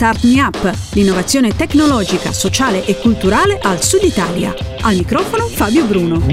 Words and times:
Start 0.00 0.24
Me 0.24 0.40
Up, 0.40 0.74
l'innovazione 0.94 1.54
tecnologica, 1.54 2.32
sociale 2.32 2.86
e 2.86 2.96
culturale 2.96 3.58
al 3.60 3.82
Sud 3.82 4.02
Italia. 4.02 4.54
Al 4.80 4.96
microfono 4.96 5.46
Fabio 5.46 5.84
Bruno. 5.84 6.26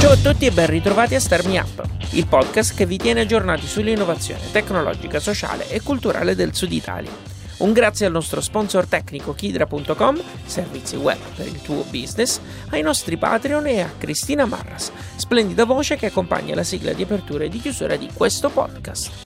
Ciao 0.00 0.12
a 0.12 0.16
tutti 0.16 0.46
e 0.46 0.50
ben 0.50 0.66
ritrovati 0.66 1.14
a 1.14 1.20
Start 1.20 1.44
Me 1.44 1.58
Up, 1.58 1.84
il 2.12 2.26
podcast 2.26 2.74
che 2.74 2.86
vi 2.86 2.96
tiene 2.96 3.20
aggiornati 3.20 3.66
sull'innovazione 3.66 4.50
tecnologica, 4.50 5.20
sociale 5.20 5.68
e 5.68 5.82
culturale 5.82 6.34
del 6.34 6.54
Sud 6.54 6.72
Italia. 6.72 7.10
Un 7.58 7.74
grazie 7.74 8.06
al 8.06 8.12
nostro 8.12 8.40
sponsor 8.40 8.86
tecnico 8.86 9.34
Kidra.com, 9.34 10.18
servizi 10.46 10.96
web 10.96 11.18
per 11.36 11.46
il 11.46 11.60
tuo 11.60 11.84
business, 11.90 12.40
ai 12.70 12.80
nostri 12.80 13.18
Patreon 13.18 13.66
e 13.66 13.82
a 13.82 13.92
Cristina 13.98 14.46
Marras, 14.46 14.90
splendida 15.16 15.66
voce 15.66 15.96
che 15.96 16.06
accompagna 16.06 16.54
la 16.54 16.64
sigla 16.64 16.94
di 16.94 17.02
apertura 17.02 17.44
e 17.44 17.50
di 17.50 17.60
chiusura 17.60 17.94
di 17.96 18.08
questo 18.14 18.48
podcast. 18.48 19.23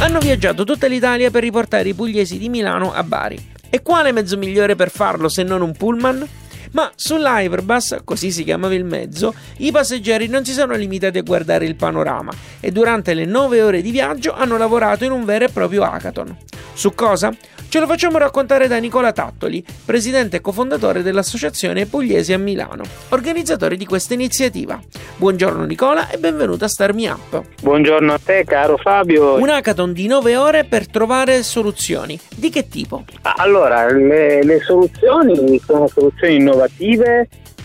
Hanno 0.00 0.20
viaggiato 0.20 0.62
tutta 0.62 0.86
l'Italia 0.86 1.28
per 1.28 1.42
riportare 1.42 1.88
i 1.88 1.94
pugliesi 1.94 2.38
di 2.38 2.48
Milano 2.48 2.92
a 2.92 3.02
Bari. 3.02 3.36
E 3.68 3.82
quale 3.82 4.12
mezzo 4.12 4.38
migliore 4.38 4.76
per 4.76 4.90
farlo 4.90 5.28
se 5.28 5.42
non 5.42 5.60
un 5.60 5.72
pullman? 5.72 6.24
Ma 6.72 6.90
sull'Hyperbus, 6.94 7.98
così 8.04 8.30
si 8.30 8.44
chiamava 8.44 8.74
il 8.74 8.84
mezzo, 8.84 9.34
i 9.58 9.70
passeggeri 9.70 10.26
non 10.28 10.44
si 10.44 10.52
sono 10.52 10.74
limitati 10.74 11.18
a 11.18 11.22
guardare 11.22 11.64
il 11.64 11.76
panorama 11.76 12.32
e 12.60 12.70
durante 12.70 13.14
le 13.14 13.24
9 13.24 13.62
ore 13.62 13.82
di 13.82 13.90
viaggio 13.90 14.32
hanno 14.34 14.56
lavorato 14.56 15.04
in 15.04 15.12
un 15.12 15.24
vero 15.24 15.46
e 15.46 15.48
proprio 15.48 15.84
hackathon. 15.84 16.36
Su 16.74 16.94
cosa? 16.94 17.34
Ce 17.68 17.80
lo 17.80 17.86
facciamo 17.86 18.18
raccontare 18.18 18.66
da 18.66 18.78
Nicola 18.78 19.12
Tattoli, 19.12 19.62
presidente 19.84 20.36
e 20.36 20.40
cofondatore 20.40 21.02
dell'Associazione 21.02 21.86
Pugliesi 21.86 22.32
a 22.32 22.38
Milano, 22.38 22.84
organizzatore 23.10 23.76
di 23.76 23.84
questa 23.84 24.14
iniziativa. 24.14 24.80
Buongiorno 25.16 25.64
Nicola 25.64 26.08
e 26.08 26.18
benvenuto 26.18 26.64
a 26.64 26.68
Star 26.68 26.94
Me 26.94 27.08
Up. 27.08 27.42
Buongiorno 27.60 28.14
a 28.14 28.20
te 28.24 28.44
caro 28.44 28.76
Fabio. 28.76 29.34
Un 29.34 29.48
hackathon 29.48 29.92
di 29.92 30.06
9 30.06 30.36
ore 30.36 30.64
per 30.64 30.86
trovare 30.88 31.42
soluzioni. 31.42 32.18
Di 32.34 32.48
che 32.48 32.68
tipo? 32.68 33.04
Allora, 33.36 33.90
le, 33.92 34.42
le 34.44 34.60
soluzioni 34.60 35.60
sono 35.64 35.88
soluzioni 35.88 36.36
innovative 36.36 36.57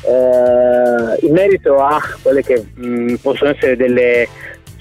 eh, 0.05 1.25
in 1.25 1.33
merito 1.33 1.77
a 1.77 2.01
quelle 2.21 2.41
che 2.43 2.63
mh, 2.73 2.87
mm, 2.87 3.15
possono 3.15 3.51
essere 3.51 3.75
delle 3.75 4.27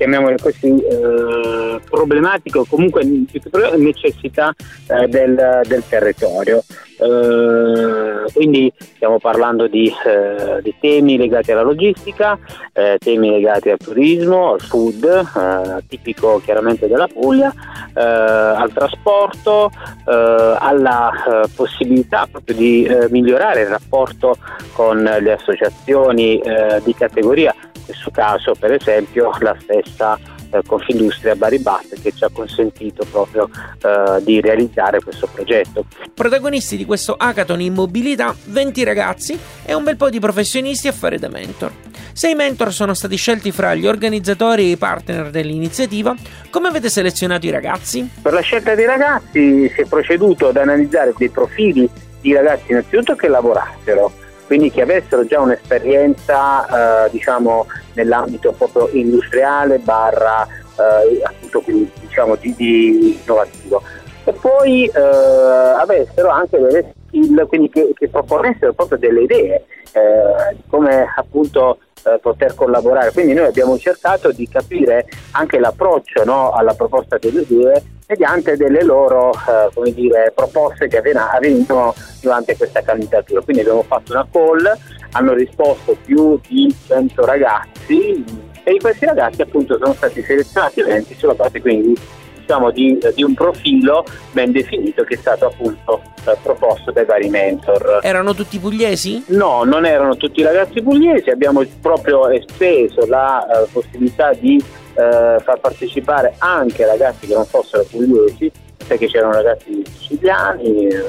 chiamiamole 0.03 0.37
così, 0.37 0.83
eh, 0.83 1.81
problematiche 1.89 2.59
o 2.59 2.67
comunque 2.69 3.05
necessità 3.05 4.53
eh, 4.89 5.07
del, 5.07 5.61
del, 5.65 5.83
territorio. 5.89 6.65
Eh, 6.99 8.33
quindi 8.33 8.73
stiamo 8.77 9.19
parlando 9.19 9.69
di, 9.69 9.87
eh, 10.05 10.61
di, 10.61 10.75
temi 10.81 11.17
legati 11.17 11.53
alla 11.53 11.63
logistica, 11.63 12.37
eh, 12.73 12.99
temi 12.99 13.31
legati 13.31 13.71
al 13.71 13.79
turismo, 13.79 14.55
al 14.55 14.61
food, 14.61 15.05
eh, 15.05 15.85
tipico 15.89 16.41
chiaramente 16.45 16.89
della 16.89 17.07
Puglia, 17.07 17.53
al 17.95 18.73
trasporto, 18.73 19.71
alla 20.05 21.13
possibilità 21.55 22.27
proprio 22.31 22.57
di 22.57 22.89
migliorare 23.11 23.61
il 23.61 23.69
rapporto 23.69 24.37
con 24.73 25.03
le 25.03 25.33
associazioni 25.33 26.41
di 26.83 26.95
categoria 26.95 27.55
questo 27.93 28.11
caso 28.11 28.55
per 28.59 28.73
esempio 28.73 29.31
la 29.41 29.55
stessa 29.61 30.19
eh, 30.51 30.63
Confindustria 30.67 31.37
Baribat 31.37 32.01
che 32.01 32.13
ci 32.13 32.25
ha 32.25 32.31
consentito 32.33 33.05
proprio 33.11 33.49
eh, 33.83 34.23
di 34.25 34.41
realizzare 34.41 35.01
questo 35.03 35.29
progetto. 35.33 35.85
Protagonisti 36.15 36.77
di 36.77 36.87
questo 36.87 37.15
hackathon 37.15 37.61
in 37.61 37.75
mobilità 37.75 38.35
20 38.47 38.85
ragazzi 38.85 39.39
e 39.65 39.75
un 39.75 39.85
bel 39.85 39.97
po' 39.97 40.09
di 40.09 40.19
professionisti 40.19 40.89
a 40.89 40.93
fare 40.93 41.19
da 41.19 41.29
mentor. 41.29 41.71
Sei 42.15 42.35
mentor 42.35 42.73
sono 42.73 42.95
stati 42.95 43.17
scelti 43.17 43.53
fra 43.53 43.75
gli 43.75 43.87
organizzatori 43.87 44.65
e 44.65 44.71
i 44.71 44.77
partner 44.77 45.31
dell'iniziativa. 45.31 46.15
Come 46.51 46.69
avete 46.69 46.91
selezionato 46.91 47.47
i 47.47 47.51
ragazzi? 47.51 48.11
Per 48.21 48.33
la 48.33 48.41
scelta 48.41 48.75
dei 48.75 48.87
ragazzi 48.87 49.71
si 49.75 49.81
è 49.81 49.87
proceduto 49.87 50.49
ad 50.49 50.57
analizzare 50.57 51.15
dei 51.17 51.31
profili 51.31 51.89
di 52.21 52.33
ragazzi 52.33 52.71
innanzitutto 52.71 53.17
che 53.17 53.29
lavorassero 53.29 54.13
quindi 54.47 54.71
che 54.71 54.83
avessero 54.83 55.25
già 55.25 55.41
un'esperienza 55.41 57.07
eh, 57.07 57.11
diciamo, 57.11 57.67
nell'ambito 57.95 58.53
proprio 58.53 58.89
industriale 58.93 59.79
barra 59.79 60.47
eh, 60.47 61.23
appunto 61.23 61.63
diciamo, 62.01 62.37
di, 62.37 62.55
di, 62.55 63.19
innovativo. 63.23 63.83
E 64.25 64.33
poi 64.33 64.87
eh, 64.87 65.01
avessero 65.01 66.29
anche 66.29 66.59
delle 66.59 66.95
skill 67.09 67.47
quindi 67.47 67.69
che, 67.69 67.93
che 67.95 68.09
proponessero 68.09 68.73
proprio 68.73 68.99
delle 68.99 69.23
idee 69.23 69.65
eh, 69.93 70.57
come 70.69 71.07
appunto 71.17 71.79
eh, 72.05 72.19
poter 72.21 72.55
collaborare. 72.55 73.13
Quindi 73.13 73.35
noi 73.35 73.47
abbiamo 73.47 73.79
cercato 73.79 74.33
di 74.33 74.49
capire 74.49 75.07
anche 75.33 75.59
l'approccio 75.59 76.25
no, 76.25 76.51
alla 76.53 76.75
proposta 76.75 77.19
delle 77.19 77.43
idee 77.43 77.83
mediante 78.13 78.57
delle 78.57 78.85
loro 78.85 79.33
eh, 79.33 79.93
dire, 79.93 80.33
proposte 80.35 80.87
che 80.87 80.99
avvenivano 80.99 81.95
durante 82.21 82.57
questa 82.57 82.83
candidatura. 82.83 83.41
Quindi 83.41 83.63
abbiamo 83.63 83.83
fatto 83.83 84.13
una 84.13 84.27
call, 84.31 84.71
hanno 85.13 85.33
risposto 85.33 85.97
più 86.05 86.39
di 86.47 86.75
100 86.87 87.25
ragazzi 87.25 88.25
e 88.65 88.77
questi 88.81 89.07
ragazzi 89.07 89.43
appunto 89.43 89.77
sono 89.79 89.95
stati 89.95 90.23
selezionati 90.23 90.83
20 90.83 91.15
sulla 91.15 91.35
base 91.35 91.61
quindi 91.61 91.99
diciamo, 92.39 92.71
di, 92.71 92.97
di, 93.15 93.23
un 93.25 93.35
profilo 93.35 94.05
ben 94.33 94.53
definito 94.53 95.03
che 95.05 95.15
è 95.15 95.19
stato 95.19 95.47
appunto 95.47 96.03
eh, 96.25 96.37
proposto 96.43 96.91
dai 96.93 97.05
vari 97.05 97.29
mentor. 97.29 98.01
Erano 98.03 98.35
tutti 98.35 98.59
pugliesi? 98.59 99.25
No, 99.29 99.65
non 99.65 99.85
erano 99.85 100.17
tutti 100.17 100.43
ragazzi 100.43 100.83
pugliesi, 100.83 101.31
abbiamo 101.31 101.63
proprio 101.81 102.29
esteso 102.29 103.07
la 103.07 103.45
uh, 103.47 103.71
possibilità 103.73 104.33
di 104.35 104.63
uh, 104.95 105.41
far 105.41 105.61
partecipare 105.61 106.35
anche 106.39 106.87
ragazzi 106.87 107.27
che 107.27 107.35
non 107.35 107.45
fossero 107.45 107.85
pugliesi, 107.91 108.51
perché 108.87 109.07
c'erano 109.07 109.35
ragazzi 109.35 109.85
siciliani, 109.87 110.87
eh, 110.87 111.01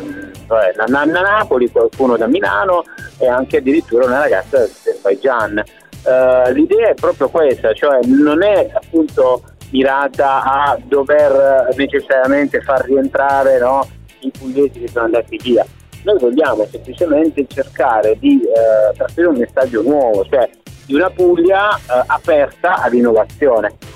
la 0.47 0.85
Nanna 0.87 1.21
Napoli, 1.21 1.71
qualcuno 1.71 2.17
da 2.17 2.27
Milano 2.27 2.83
e 3.17 3.27
anche 3.27 3.57
addirittura 3.57 4.05
una 4.05 4.19
ragazza 4.19 4.59
dell'Azerbaijan. 4.59 5.63
Uh, 6.03 6.51
l'idea 6.51 6.89
è 6.89 6.93
proprio 6.93 7.29
questa, 7.29 7.73
cioè 7.73 7.99
non 8.03 8.43
è 8.43 8.69
appunto 8.73 9.41
mirata 9.71 10.43
a 10.43 10.77
dover 10.83 11.73
necessariamente 11.75 12.61
far 12.61 12.85
rientrare 12.85 13.57
no, 13.59 13.87
i 14.19 14.31
pugliesi 14.37 14.79
che 14.79 14.87
sono 14.87 15.05
andati 15.05 15.37
via. 15.41 15.65
Noi 16.03 16.19
vogliamo 16.19 16.65
semplicemente 16.69 17.45
cercare 17.47 18.17
di 18.19 18.41
eh, 18.41 18.93
trasferire 18.95 19.31
un 19.31 19.39
messaggio 19.39 19.81
nuovo, 19.81 20.25
cioè 20.25 20.49
di 20.85 20.93
una 20.93 21.09
Puglia 21.09 21.75
eh, 21.75 22.03
aperta 22.07 22.81
all'innovazione. 22.81 23.92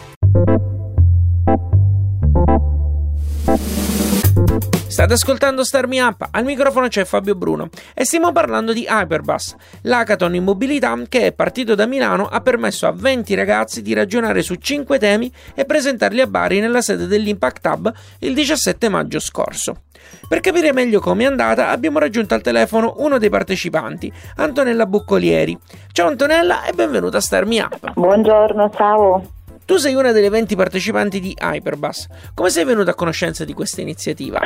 State 4.97 5.13
ascoltando 5.13 5.63
Star 5.63 5.85
Me 5.85 6.01
Up, 6.01 6.27
al 6.31 6.43
microfono 6.43 6.87
c'è 6.87 7.05
Fabio 7.05 7.35
Bruno 7.35 7.69
e 7.93 8.03
stiamo 8.03 8.31
parlando 8.31 8.73
di 8.73 8.87
Hyperbus, 8.89 9.55
l'hackathon 9.81 10.33
in 10.33 10.43
mobilità 10.43 10.99
che 11.07 11.27
è 11.27 11.33
partito 11.33 11.75
da 11.75 11.85
Milano 11.85 12.25
ha 12.25 12.41
permesso 12.41 12.87
a 12.87 12.93
20 12.93 13.35
ragazzi 13.35 13.83
di 13.83 13.93
ragionare 13.93 14.41
su 14.41 14.55
5 14.55 14.97
temi 14.97 15.31
e 15.53 15.65
presentarli 15.65 16.19
a 16.19 16.25
Bari 16.25 16.59
nella 16.59 16.81
sede 16.81 17.05
dell'Impact 17.05 17.65
Hub 17.67 17.93
il 18.21 18.33
17 18.33 18.89
maggio 18.89 19.19
scorso. 19.19 19.83
Per 20.27 20.39
capire 20.39 20.73
meglio 20.73 20.99
come 20.99 21.25
è 21.25 21.27
andata 21.27 21.69
abbiamo 21.69 21.99
raggiunto 21.99 22.33
al 22.33 22.41
telefono 22.41 22.95
uno 22.97 23.19
dei 23.19 23.29
partecipanti, 23.29 24.11
Antonella 24.37 24.87
Buccolieri. 24.87 25.55
Ciao 25.91 26.07
Antonella 26.07 26.63
e 26.63 26.73
benvenuta 26.73 27.17
a 27.17 27.21
Star 27.21 27.45
Me 27.45 27.59
Up. 27.59 27.93
Buongiorno, 27.93 28.71
ciao. 28.71 29.35
Tu 29.67 29.75
sei 29.75 29.95
una 29.95 30.13
delle 30.13 30.29
20 30.29 30.55
partecipanti 30.55 31.19
di 31.19 31.35
Hyperbus. 31.37 32.07
Come 32.33 32.49
sei 32.49 32.63
venuta 32.63 32.91
a 32.91 32.95
conoscenza 32.95 33.43
di 33.43 33.51
questa 33.51 33.81
iniziativa? 33.81 34.39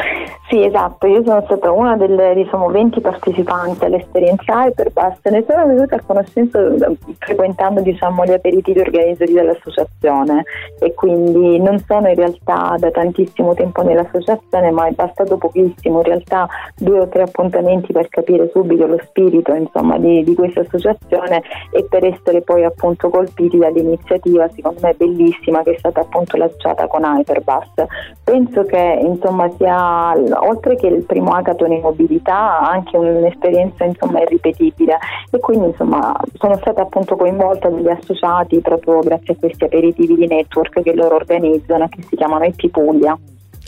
Sì, 0.51 0.65
esatto, 0.65 1.07
io 1.07 1.23
sono 1.23 1.41
stata 1.45 1.71
una 1.71 1.95
delle 1.95 2.33
diciamo, 2.35 2.67
20 2.67 2.99
partecipanti 2.99 3.85
all'esperienza 3.85 4.65
Hyperbus, 4.65 5.19
ne 5.31 5.45
sono 5.47 5.65
venuta 5.65 5.95
a 5.95 6.01
conoscenza 6.05 6.59
eh, 6.59 6.97
frequentando 7.19 7.79
diciamo, 7.79 8.25
gli 8.25 8.33
aperitivi 8.33 8.81
organizzati 8.81 9.31
dall'associazione 9.31 10.43
e 10.77 10.93
quindi 10.93 11.57
non 11.57 11.79
sono 11.79 12.09
in 12.09 12.15
realtà 12.15 12.75
da 12.77 12.91
tantissimo 12.91 13.53
tempo 13.53 13.81
nell'associazione 13.81 14.71
ma 14.71 14.87
è 14.87 14.91
bastato 14.91 15.37
pochissimo, 15.37 15.99
in 15.99 16.03
realtà 16.03 16.49
due 16.75 16.99
o 16.99 17.07
tre 17.07 17.21
appuntamenti 17.21 17.93
per 17.93 18.09
capire 18.09 18.49
subito 18.51 18.85
lo 18.87 18.99
spirito 19.05 19.53
insomma, 19.53 19.97
di, 19.99 20.21
di 20.25 20.35
questa 20.35 20.59
associazione 20.59 21.43
e 21.71 21.85
per 21.89 22.03
essere 22.03 22.41
poi 22.41 22.65
appunto 22.65 23.09
colpiti 23.09 23.57
dall'iniziativa 23.57 24.49
secondo 24.49 24.81
me 24.81 24.95
bellissima 24.97 25.63
che 25.63 25.75
è 25.75 25.77
stata 25.77 26.01
appunto 26.01 26.35
lanciata 26.35 26.87
con 26.87 27.03
Hyperbus. 27.05 27.85
Penso 28.25 28.63
che 28.65 28.99
insomma 29.01 29.49
sia 29.57 30.13
oltre 30.43 30.75
che 30.75 30.87
il 30.87 31.03
primo 31.03 31.31
hackathon 31.31 31.71
in 31.71 31.81
mobilità, 31.81 32.59
anche 32.61 32.97
un'esperienza 32.97 33.83
insomma 33.83 34.21
irripetibile 34.21 34.97
e 35.29 35.39
quindi 35.39 35.67
insomma 35.67 36.15
sono 36.33 36.57
stata 36.57 36.81
appunto 36.81 37.15
coinvolta 37.15 37.69
degli 37.69 37.89
associati 37.89 38.59
proprio 38.61 38.99
grazie 38.99 39.33
a 39.33 39.37
questi 39.37 39.63
aperitivi 39.63 40.15
di 40.15 40.27
network 40.27 40.81
che 40.81 40.93
loro 40.93 41.15
organizzano 41.15 41.87
che 41.87 42.01
si 42.07 42.15
chiamano 42.15 42.43
EP 42.43 42.69
Puglia. 42.69 43.17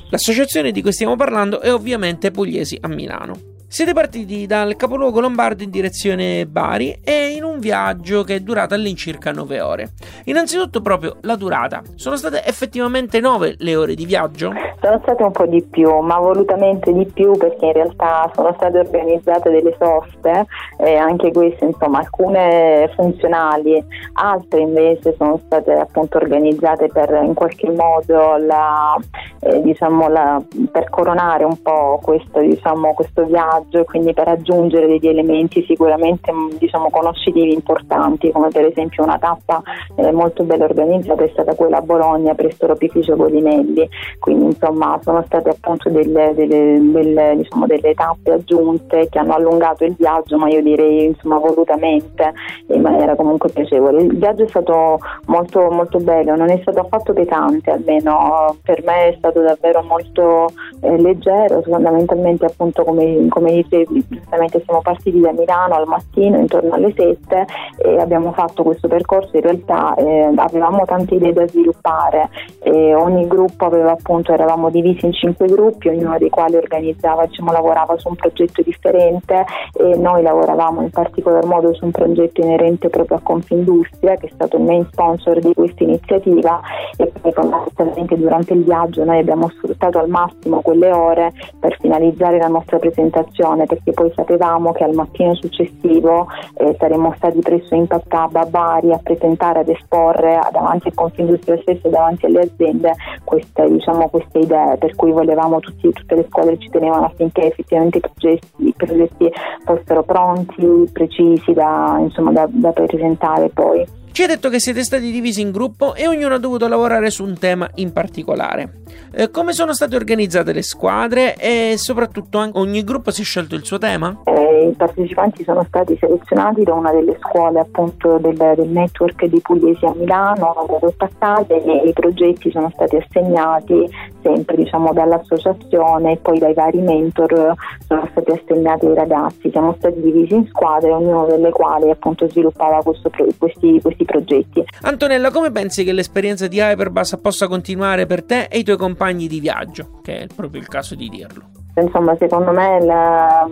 L'associazione 0.09 0.71
di 0.71 0.81
cui 0.81 0.91
stiamo 0.91 1.15
parlando 1.15 1.59
è 1.59 1.73
ovviamente 1.73 2.31
Pugliesi 2.31 2.77
a 2.81 2.87
Milano. 2.87 3.52
Siete 3.73 3.93
partiti 3.93 4.45
dal 4.45 4.75
capoluogo 4.75 5.19
lombardo 5.19 5.63
in 5.63 5.71
direzione 5.71 6.45
Bari 6.45 6.99
e 7.03 7.29
in 7.35 7.43
un 7.43 7.57
viaggio 7.57 8.21
che 8.21 8.35
è 8.35 8.39
durato 8.39 8.75
all'incirca 8.75 9.31
9 9.31 9.61
ore. 9.61 9.89
Innanzitutto 10.25 10.79
proprio 10.79 11.17
la 11.21 11.35
durata. 11.35 11.81
Sono 11.95 12.15
state 12.15 12.45
effettivamente 12.45 13.19
9 13.19 13.55
le 13.57 13.75
ore 13.75 13.95
di 13.95 14.05
viaggio? 14.05 14.51
Sono 14.79 14.99
state 15.01 15.23
un 15.23 15.31
po' 15.31 15.47
di 15.47 15.63
più, 15.63 15.89
ma 16.01 16.19
volutamente 16.19 16.93
di 16.93 17.05
più 17.11 17.31
perché 17.31 17.65
in 17.65 17.73
realtà 17.73 18.29
sono 18.35 18.53
state 18.55 18.77
organizzate 18.77 19.49
delle 19.49 19.75
soste, 19.79 20.45
eh, 20.77 20.95
anche 20.95 21.31
queste 21.31 21.65
insomma 21.65 21.97
alcune 21.97 22.91
funzionali, 22.95 23.83
altre 24.13 24.59
invece 24.59 25.15
sono 25.17 25.39
state 25.45 25.71
appunto 25.73 26.17
organizzate 26.17 26.89
per 26.89 27.09
in 27.23 27.33
qualche 27.33 27.71
modo 27.71 28.37
la, 28.37 28.95
eh, 29.39 29.61
diciamo, 29.61 30.09
la, 30.09 30.39
per 30.71 30.89
coronare 30.91 31.43
un 31.43 31.59
po' 31.59 31.99
questo, 32.03 32.39
diciamo, 32.39 32.93
questo 32.93 33.25
viaggio 33.25 33.61
viaggio 33.63 33.79
e 33.79 33.85
quindi 33.85 34.13
per 34.13 34.27
aggiungere 34.27 34.87
degli 34.87 35.07
elementi 35.07 35.63
sicuramente 35.65 36.31
mm, 36.31 36.49
diciamo, 36.57 36.89
conoscitivi 36.89 37.53
importanti 37.53 38.31
come 38.31 38.49
per 38.49 38.65
esempio 38.65 39.03
una 39.03 39.17
tappa 39.17 39.61
eh, 39.95 40.11
molto 40.11 40.43
bella 40.43 40.65
organizzata 40.65 41.23
è 41.23 41.29
stata 41.31 41.55
quella 41.55 41.77
a 41.77 41.81
Bologna 41.81 42.33
presso 42.35 42.67
l'opificio 42.67 43.15
Polinelli 43.15 43.87
quindi 44.19 44.45
insomma 44.45 44.99
sono 45.01 45.23
state 45.25 45.49
appunto 45.49 45.89
delle, 45.89 46.33
delle, 46.35 46.79
delle, 46.79 47.35
diciamo, 47.37 47.65
delle, 47.65 47.93
tappe 47.93 48.33
aggiunte 48.33 49.07
che 49.09 49.19
hanno 49.19 49.33
allungato 49.33 49.83
il 49.85 49.95
viaggio 49.97 50.37
ma 50.37 50.49
io 50.49 50.61
direi 50.61 51.05
insomma 51.05 51.37
volutamente 51.37 52.33
in 52.67 52.81
maniera 52.81 53.15
comunque 53.15 53.49
piacevole. 53.49 54.01
Il 54.01 54.17
viaggio 54.17 54.43
è 54.43 54.47
stato 54.47 54.99
molto 55.27 55.69
molto 55.69 55.99
bello 55.99 56.35
non 56.35 56.49
è 56.49 56.59
stato 56.61 56.79
affatto 56.79 57.13
pesante 57.13 57.71
almeno 57.71 58.55
per 58.63 58.83
me 58.83 59.09
è 59.09 59.15
stato 59.17 59.41
davvero 59.41 59.83
molto 59.83 60.49
eh, 60.81 60.99
leggero 60.99 61.61
fondamentalmente 61.61 62.45
appunto 62.45 62.83
come, 62.83 63.27
come 63.29 63.52
dicevi, 63.55 64.05
giustamente 64.07 64.61
siamo 64.65 64.81
partiti 64.81 65.19
da 65.19 65.31
Milano 65.31 65.75
al 65.75 65.87
mattino 65.87 66.37
intorno 66.37 66.73
alle 66.73 66.93
7 66.95 67.45
e 67.77 67.99
abbiamo 67.99 68.31
fatto 68.31 68.63
questo 68.63 68.87
percorso, 68.87 69.35
in 69.35 69.41
realtà 69.41 69.95
eh, 69.95 70.31
avevamo 70.35 70.85
tante 70.85 71.15
idee 71.15 71.33
da 71.33 71.47
sviluppare 71.47 72.29
e 72.59 72.93
ogni 72.95 73.27
gruppo 73.27 73.65
aveva 73.65 73.91
appunto, 73.91 74.33
eravamo 74.33 74.69
divisi 74.69 75.05
in 75.05 75.13
cinque 75.13 75.47
gruppi, 75.47 75.89
ognuno 75.89 76.17
dei 76.17 76.29
quali 76.29 76.55
organizzava, 76.55 77.25
diciamo, 77.25 77.51
lavorava 77.51 77.97
su 77.97 78.09
un 78.09 78.15
progetto 78.15 78.61
differente 78.61 79.45
e 79.73 79.95
noi 79.95 80.21
lavoravamo 80.21 80.81
in 80.81 80.89
particolar 80.89 81.45
modo 81.45 81.73
su 81.73 81.85
un 81.85 81.91
progetto 81.91 82.41
inerente 82.41 82.89
proprio 82.89 83.17
a 83.17 83.21
Confindustria 83.21 84.15
che 84.15 84.27
è 84.27 84.31
stato 84.33 84.57
il 84.57 84.63
main 84.63 84.85
sponsor 84.91 85.39
di 85.39 85.53
questa 85.53 85.83
iniziativa 85.83 86.59
e 86.97 87.11
poi 87.23 87.31
fondamentalmente 87.31 88.17
durante 88.17 88.53
il 88.53 88.65
viaggio 88.65 89.05
noi 89.05 89.19
abbiamo 89.19 89.49
sfruttato 89.49 89.97
al 89.97 90.09
massimo 90.09 90.59
quelle 90.59 90.91
ore 90.91 91.31
per 91.57 91.77
finalizzare 91.79 92.37
la 92.37 92.49
nostra 92.49 92.77
presentazione 92.79 93.65
perché 93.65 93.93
poi 93.93 94.11
sapevamo 94.13 94.73
che 94.73 94.83
al 94.83 94.93
mattino 94.93 95.33
successivo 95.33 96.27
eh, 96.57 96.75
saremmo 96.77 97.13
stati 97.15 97.39
presso 97.39 97.75
in 97.75 97.87
Pattab 97.87 98.35
a 98.35 98.45
Bari 98.45 98.91
a 98.91 98.99
presentare, 99.01 99.59
ad 99.59 99.69
esporre 99.69 100.37
davanti 100.51 100.89
a 100.89 100.91
Confindustria 100.93 101.57
stesso, 101.61 101.87
davanti 101.87 102.25
alle 102.25 102.41
aziende 102.41 102.93
queste, 103.23 103.69
diciamo, 103.69 104.09
queste 104.09 104.39
idee 104.39 104.75
per 104.77 104.93
cui 104.95 105.11
volevamo 105.11 105.61
tutti, 105.61 105.89
tutte 105.91 106.15
le 106.15 106.25
squadre 106.27 106.57
ci 106.57 106.69
tenevano 106.69 107.05
affinché 107.05 107.47
effettivamente 107.47 107.99
i 107.99 108.01
progetti, 108.01 108.67
i 108.67 108.73
progetti 108.75 109.31
fossero 109.63 110.03
pronti, 110.03 110.89
precisi 110.91 111.53
da, 111.53 111.97
insomma, 111.99 112.31
da, 112.33 112.47
da 112.49 112.71
presentare 112.71 113.47
poi. 113.47 114.01
Ci 114.13 114.21
ha 114.21 114.27
detto 114.27 114.49
che 114.49 114.59
siete 114.59 114.83
stati 114.83 115.09
divisi 115.09 115.41
in 115.41 115.49
gruppo 115.49 115.95
e 115.95 116.07
ognuno 116.07 116.35
ha 116.35 116.37
dovuto 116.37 116.67
lavorare 116.67 117.09
su 117.09 117.23
un 117.23 117.35
tema 117.39 117.67
in 117.77 117.91
particolare. 117.91 118.81
Eh, 119.11 119.31
come 119.31 119.53
sono 119.53 119.73
state 119.73 119.95
organizzate 119.95 120.53
le 120.53 120.61
squadre 120.61 121.35
e 121.35 121.73
soprattutto 121.77 122.47
ogni 122.53 122.83
gruppo 122.83 123.09
si 123.09 123.21
è 123.21 123.23
scelto 123.23 123.55
il 123.55 123.65
suo 123.65 123.79
tema? 123.79 124.21
Eh, 124.25 124.67
I 124.67 124.75
partecipanti 124.75 125.43
sono 125.43 125.63
stati 125.67 125.97
selezionati 125.99 126.61
da 126.61 126.75
una 126.75 126.91
delle 126.91 127.17
scuole 127.21 127.59
appunto 127.59 128.19
del, 128.19 128.37
del 128.37 128.67
network 128.67 129.25
di 129.25 129.41
Pugliesi 129.41 129.83
a 129.85 129.93
Milano, 129.95 130.67
da 130.79 130.93
Passate 130.95 131.63
e 131.63 131.87
i 131.89 131.93
progetti 131.93 132.51
sono 132.51 132.69
stati 132.71 132.97
assegnati 132.97 133.89
sempre 134.21 134.55
diciamo, 134.55 134.93
dall'associazione 134.93 136.13
e 136.13 136.17
poi 136.17 136.39
dai 136.39 136.53
vari 136.53 136.79
mentor 136.79 137.53
sono 137.85 138.07
stati 138.11 138.31
assegnati 138.31 138.85
ai 138.85 138.95
ragazzi. 138.95 139.49
Siamo 139.51 139.75
stati 139.77 140.01
divisi 140.01 140.33
in 140.33 140.47
squadre, 140.47 140.91
ognuno 140.91 141.25
delle 141.25 141.51
quali 141.51 141.89
appunto 141.89 142.27
sviluppava 142.29 142.81
questo, 142.81 143.11
questi, 143.37 143.79
questi 143.81 144.02
questi 144.03 144.05
progetti. 144.05 144.63
Antonella, 144.81 145.31
come 145.31 145.51
pensi 145.51 145.83
che 145.83 145.93
l'esperienza 145.93 146.47
di 146.47 146.59
Hyperbus 146.59 147.17
possa 147.21 147.47
continuare 147.47 148.05
per 148.05 148.23
te 148.23 148.47
e 148.49 148.59
i 148.59 148.63
tuoi 148.63 148.77
compagni 148.77 149.27
di 149.27 149.39
viaggio? 149.39 149.99
Che 150.01 150.19
è 150.19 150.27
proprio 150.33 150.61
il 150.61 150.67
caso 150.67 150.95
di 150.95 151.09
dirlo. 151.09 151.61
Insomma, 151.75 152.15
secondo 152.19 152.51
me 152.51 152.79
la, 152.85 153.47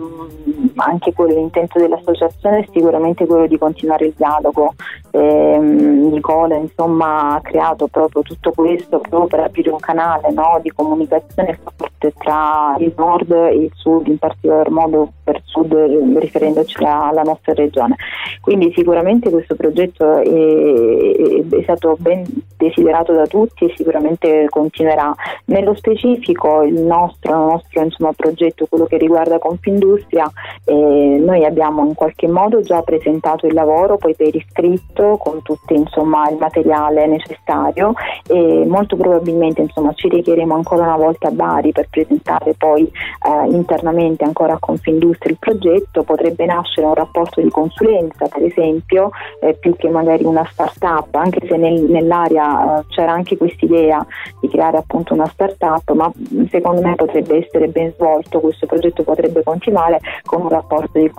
anche 0.76 1.12
quello, 1.12 1.34
l'intento 1.34 1.80
dell'associazione 1.80 2.60
è 2.60 2.68
sicuramente 2.72 3.26
quello 3.26 3.48
di 3.48 3.58
continuare 3.58 4.06
il 4.06 4.14
dialogo. 4.16 4.74
E, 5.10 5.58
Nicola 5.58 6.54
insomma, 6.54 7.34
ha 7.34 7.40
creato 7.40 7.88
proprio 7.88 8.22
tutto 8.22 8.52
questo 8.52 9.00
proprio 9.00 9.26
per 9.26 9.40
aprire 9.40 9.70
un 9.70 9.80
canale 9.80 10.30
no, 10.30 10.60
di 10.62 10.70
comunicazione 10.70 11.58
forte 11.64 12.12
tra 12.16 12.76
il 12.78 12.94
nord 12.96 13.32
e 13.32 13.56
il 13.56 13.72
sud, 13.74 14.06
in 14.06 14.18
particolar 14.18 14.70
modo 14.70 15.12
per 15.22 15.40
sud 15.44 15.72
riferendoci 16.18 16.82
alla 16.84 17.22
nostra 17.22 17.52
regione. 17.54 17.96
Quindi 18.40 18.72
sicuramente 18.74 19.30
questo 19.30 19.54
progetto 19.54 20.18
è, 20.18 21.44
è 21.48 21.62
stato 21.62 21.96
ben 21.98 22.24
desiderato 22.56 23.12
da 23.12 23.26
tutti 23.26 23.64
e 23.64 23.74
sicuramente 23.76 24.46
continuerà. 24.48 25.14
Nello 25.46 25.74
specifico 25.74 26.62
il 26.62 26.80
nostro, 26.80 27.32
il 27.32 27.46
nostro 27.52 27.82
insomma, 27.82 28.12
progetto, 28.12 28.66
quello 28.68 28.86
che 28.86 28.96
riguarda 28.96 29.38
Confindustria, 29.38 30.30
eh, 30.64 30.74
noi 30.74 31.44
abbiamo 31.44 31.84
in 31.86 31.94
qualche 31.94 32.28
modo 32.28 32.60
già 32.60 32.82
presentato 32.82 33.46
il 33.46 33.54
lavoro, 33.54 33.96
poi 33.96 34.14
per 34.14 34.34
iscritto 34.34 35.16
con 35.18 35.42
tutto 35.42 35.74
insomma, 35.74 36.28
il 36.30 36.36
materiale 36.38 37.06
necessario 37.06 37.92
e 38.28 38.64
molto 38.66 38.96
probabilmente 38.96 39.62
insomma, 39.62 39.92
ci 39.94 40.08
richiederemo 40.08 40.54
ancora 40.54 40.82
una 40.82 40.96
volta 40.96 41.28
a 41.28 41.32
Bari 41.32 41.72
per 41.72 41.88
presentare 41.90 42.54
poi 42.56 42.82
eh, 42.84 43.50
internamente 43.50 44.24
ancora 44.24 44.54
a 44.54 44.58
Confindustria 44.58 45.11
il 45.28 45.36
progetto, 45.38 46.02
potrebbe 46.02 46.44
nascere 46.44 46.86
un 46.86 46.94
rapporto 46.94 47.40
di 47.40 47.48
consulenza 47.50 48.28
per 48.28 48.44
esempio, 48.44 49.10
eh, 49.40 49.54
più 49.54 49.74
che 49.76 49.88
magari 49.88 50.24
una 50.24 50.46
start-up, 50.50 51.14
anche 51.14 51.46
se 51.46 51.56
nel, 51.56 51.82
nell'area 51.82 52.80
eh, 52.80 52.84
c'era 52.88 53.12
anche 53.12 53.36
quest'idea 53.36 54.04
di 54.40 54.48
creare 54.48 54.78
appunto 54.78 55.14
una 55.14 55.26
start-up, 55.26 55.90
ma 55.92 56.10
secondo 56.50 56.80
me 56.80 56.94
potrebbe 56.94 57.44
essere 57.44 57.68
ben 57.68 57.92
svolto, 57.94 58.40
questo 58.40 58.66
progetto 58.66 59.02
potrebbe 59.02 59.42
continuare 59.42 60.00
con 60.24 60.42
un 60.42 60.48
rapporto 60.48 60.98
di 60.98 61.10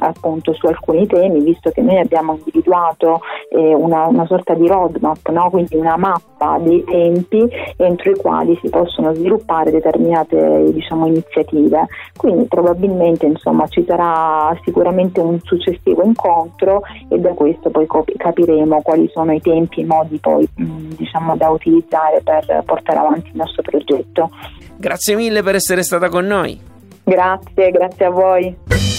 appunto 0.00 0.52
su 0.54 0.66
alcuni 0.66 1.06
temi, 1.06 1.42
visto 1.42 1.70
che 1.70 1.82
noi 1.82 1.98
abbiamo 1.98 2.34
individuato 2.34 3.20
eh, 3.50 3.74
una, 3.74 4.06
una, 4.06 4.26
sorta 4.26 4.54
di 4.54 4.66
roadmap, 4.66 5.28
no? 5.28 5.50
quindi 5.50 5.76
una 5.76 5.96
mappa 5.96 6.58
dei 6.58 6.82
tempi 6.84 7.46
entro 7.76 8.10
i 8.10 8.16
quali 8.16 8.58
si 8.62 8.68
possono 8.68 9.14
sviluppare 9.14 9.70
determinate 9.70 10.72
diciamo, 10.72 11.06
iniziative. 11.06 11.86
Quindi 12.16 12.46
probabilmente 12.46 13.26
insomma, 13.26 13.66
ci 13.68 13.84
sarà 13.86 14.56
sicuramente 14.64 15.20
un 15.20 15.38
successivo 15.40 16.02
incontro 16.02 16.82
e 17.08 17.18
da 17.18 17.30
questo 17.30 17.70
poi 17.70 17.86
capiremo 18.16 18.80
quali 18.82 19.08
sono 19.12 19.32
i 19.32 19.40
tempi 19.40 19.80
e 19.80 19.82
i 19.82 19.86
modi 19.86 20.18
poi 20.18 20.48
mh, 20.54 20.94
diciamo, 20.96 21.36
da 21.36 21.50
utilizzare 21.50 22.20
per 22.22 22.62
portare 22.64 22.98
avanti 22.98 23.28
il 23.28 23.36
nostro 23.36 23.62
progetto. 23.62 24.30
Grazie 24.76 25.14
mille 25.16 25.42
per 25.42 25.54
essere 25.54 25.82
stata 25.82 26.08
con 26.08 26.26
noi. 26.26 26.58
Grazie, 27.04 27.70
grazie 27.70 28.04
a 28.04 28.10
voi. 28.10 28.91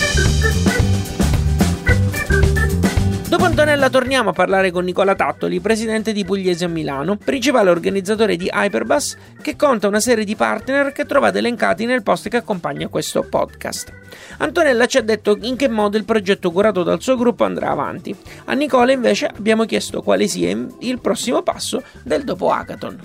Dopo 3.33 3.45
Antonella 3.45 3.89
torniamo 3.89 4.29
a 4.29 4.33
parlare 4.33 4.69
con 4.69 4.83
Nicola 4.83 5.15
Tattoli, 5.15 5.59
presidente 5.59 6.11
di 6.13 6.23
Pugliese 6.23 6.65
a 6.65 6.67
Milano, 6.67 7.17
principale 7.17 7.71
organizzatore 7.71 8.35
di 8.35 8.47
Hyperbus, 8.53 9.17
che 9.41 9.55
conta 9.55 9.87
una 9.87 9.99
serie 9.99 10.23
di 10.23 10.35
partner 10.35 10.91
che 10.91 11.05
trovate 11.05 11.39
elencati 11.39 11.85
nel 11.85 12.03
post 12.03 12.29
che 12.29 12.37
accompagna 12.37 12.87
questo 12.89 13.23
podcast. 13.23 13.91
Antonella 14.37 14.85
ci 14.85 14.99
ha 14.99 15.01
detto 15.01 15.35
in 15.41 15.55
che 15.55 15.67
modo 15.67 15.97
il 15.97 16.05
progetto 16.05 16.51
curato 16.51 16.83
dal 16.83 17.01
suo 17.01 17.15
gruppo 17.15 17.43
andrà 17.43 17.71
avanti. 17.71 18.15
A 18.45 18.53
Nicola 18.53 18.91
invece 18.91 19.25
abbiamo 19.25 19.65
chiesto 19.65 20.03
quale 20.03 20.27
sia 20.27 20.55
il 20.79 20.99
prossimo 21.01 21.41
passo 21.41 21.81
del 22.03 22.23
dopo 22.23 22.51
Hackathon. 22.51 22.99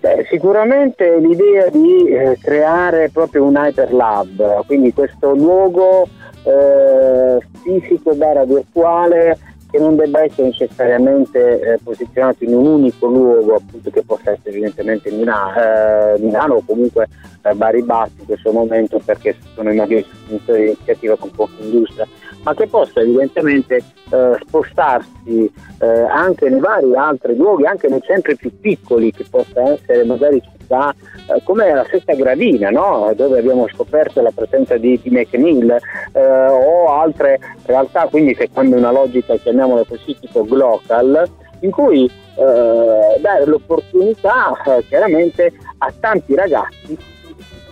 Beh, 0.00 0.26
sicuramente 0.30 1.18
l'idea 1.18 1.68
di 1.68 2.08
eh, 2.08 2.38
creare 2.40 3.10
proprio 3.12 3.44
un 3.44 3.56
Hyperlab, 3.56 4.64
quindi 4.64 4.94
questo 4.94 5.34
luogo 5.34 6.08
eh, 6.48 7.38
fisico 7.62 8.14
barra 8.14 8.44
virtuale 8.44 9.38
che 9.70 9.78
non 9.78 9.96
debba 9.96 10.22
essere 10.22 10.48
necessariamente 10.48 11.60
eh, 11.60 11.78
posizionato 11.82 12.42
in 12.44 12.54
un 12.54 12.66
unico 12.66 13.06
luogo, 13.06 13.56
appunto 13.56 13.90
che 13.90 14.02
possa 14.02 14.30
essere 14.30 14.50
evidentemente 14.50 15.10
Milano, 15.10 15.54
eh, 15.54 16.18
Milano 16.20 16.54
o 16.54 16.62
comunque 16.64 17.06
eh, 17.42 17.54
Bari 17.54 17.82
Bassi 17.82 18.14
in 18.20 18.26
questo 18.26 18.50
momento 18.50 18.98
perché 19.04 19.36
sono 19.54 19.70
i 19.70 19.76
maggiori 19.76 20.06
sostenitori 20.08 20.60
di 20.60 20.66
iniziativa 20.68 21.16
con 21.18 21.30
Confindustria, 21.36 22.08
ma 22.44 22.54
che 22.54 22.66
possa 22.66 23.00
evidentemente 23.00 23.76
eh, 23.76 24.38
spostarsi 24.46 25.52
eh, 25.80 25.86
anche 25.86 26.48
nei 26.48 26.60
vari 26.60 26.96
altri 26.96 27.36
luoghi, 27.36 27.66
anche 27.66 27.88
nei 27.88 28.00
centri 28.00 28.36
più 28.36 28.50
piccoli, 28.58 29.12
che 29.12 29.26
possa 29.28 29.72
essere 29.72 30.02
magari 30.04 30.42
realtà 30.68 30.94
eh, 31.34 31.42
come 31.42 31.72
la 31.72 31.84
stessa 31.84 32.14
Gradina, 32.14 32.70
no? 32.70 33.12
dove 33.16 33.38
abbiamo 33.38 33.66
scoperto 33.68 34.20
la 34.20 34.30
presenza 34.34 34.76
di, 34.76 35.00
di 35.02 35.10
McNeil 35.10 35.76
eh, 36.12 36.20
o 36.20 36.88
altre 36.92 37.38
realtà, 37.64 38.06
quindi 38.06 38.34
secondo 38.34 38.76
una 38.76 38.92
logica 38.92 39.36
chiamiamola 39.36 39.84
così 39.88 40.16
tipo 40.20 40.44
glocal, 40.44 41.28
in 41.60 41.70
cui 41.70 42.04
eh, 42.04 43.20
dare 43.20 43.46
l'opportunità 43.46 44.52
eh, 44.64 44.84
chiaramente 44.86 45.52
a 45.78 45.92
tanti 45.98 46.34
ragazzi 46.34 46.96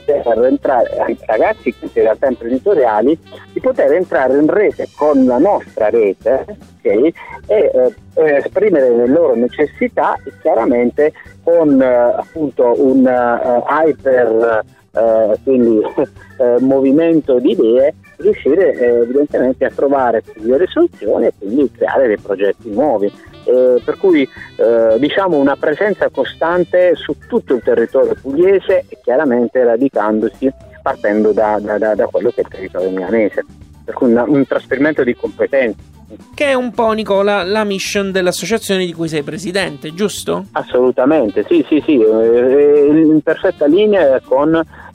poter 0.07 0.45
entrare, 0.45 1.17
ragazzi 1.27 1.75
in 1.81 1.91
realtà 1.93 2.29
imprenditoriali, 2.29 3.19
di 3.53 3.61
poter 3.61 3.93
entrare 3.93 4.39
in 4.39 4.49
rete 4.49 4.89
con 4.97 5.25
la 5.25 5.39
nostra 5.39 5.91
rete 5.91 6.45
okay, 6.79 7.13
e 7.47 7.71
eh, 8.15 8.37
esprimere 8.37 8.91
le 8.91 9.07
loro 9.07 9.35
necessità 9.35 10.17
e 10.25 10.33
chiaramente 10.41 11.13
con 11.43 11.81
eh, 11.81 11.87
appunto 11.87 12.75
un 12.77 13.01
uh, 13.01 13.65
hyper 13.69 14.65
uh, 14.91 15.43
quindi, 15.43 15.79
uh, 15.79 16.59
movimento 16.65 17.39
di 17.39 17.51
idee 17.51 17.95
riuscire 18.19 18.73
eh, 18.73 18.87
evidentemente 19.03 19.65
a 19.65 19.71
trovare 19.71 20.23
delle 20.37 20.67
soluzioni 20.67 21.27
e 21.27 21.33
quindi 21.39 21.71
creare 21.71 22.07
dei 22.07 22.19
progetti 22.19 22.71
nuovi 22.71 23.13
eh, 23.47 23.81
per 23.85 23.97
cui 23.97 24.29
eh, 24.57 24.99
diciamo 24.99 25.37
una 25.37 25.57
presenza 25.57 26.09
costante 26.11 26.95
su 26.97 27.17
tutto 27.29 27.55
il 27.55 27.63
territorio 27.63 28.17
pugliese 28.21 28.85
e 28.89 28.99
chiaramente 29.03 29.63
radicandosi 29.63 30.53
partendo 30.83 31.33
da, 31.33 31.59
da, 31.61 31.95
da, 31.95 32.07
quello 32.07 32.31
che 32.31 32.43
è 32.43 32.45
il 32.45 32.49
territorio 32.49 32.91
milanese, 32.91 33.45
per 33.85 33.95
cui 33.95 34.11
una, 34.11 34.23
un 34.23 34.47
trasferimento 34.47 35.03
di 35.03 35.17
competenze. 35.17 35.95
Che 36.35 36.45
è 36.45 36.55
un 36.55 36.71
po', 36.71 36.93
Nicola, 36.93 37.43
la 37.43 37.65
mission 37.65 38.13
dell'associazione 38.13 38.87
di 38.87 38.93
cui 38.93 39.09
sei 39.09 39.25
presidente, 39.25 39.93
giusto? 39.93 40.45
Assolutamente, 40.53 41.45
sì, 41.49 41.65
sì, 41.69 41.83
sì, 41.85 42.01
eh, 42.01 42.87
in 42.89 43.21
perfetta 43.23 43.67
linea 43.67 44.21
con 44.21 44.51